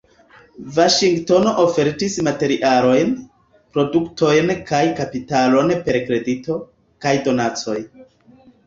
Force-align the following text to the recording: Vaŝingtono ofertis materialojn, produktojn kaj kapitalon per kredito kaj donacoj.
Vaŝingtono 0.77 1.51
ofertis 1.63 2.15
materialojn, 2.29 3.11
produktojn 3.77 4.53
kaj 4.73 4.83
kapitalon 5.03 5.79
per 5.87 6.03
kredito 6.11 6.61
kaj 7.07 7.15
donacoj. 7.31 7.81